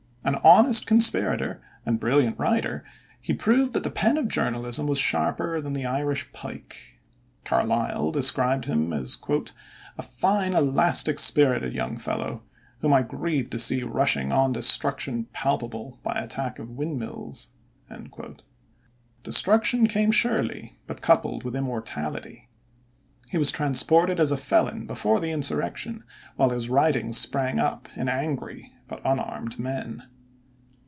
[0.23, 2.83] An honest conspirator and brilliant writer,
[3.19, 6.99] he proved that the pen of journalism was sharper than the Irish pike.
[7.43, 9.17] Carlyle described him as
[9.97, 12.43] "a fine elastic spirited young fellow,
[12.81, 17.49] whom I grieved to see rushing on destruction palpable, by attack of windmills."
[19.23, 22.47] Destruction came surely, but coupled with immortality.
[23.31, 26.03] He was transported as a felon before the insurrection,
[26.35, 30.03] while his writings sprang up in angry but unarmed men.